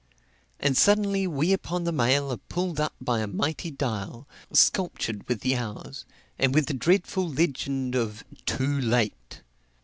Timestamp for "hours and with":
5.55-6.65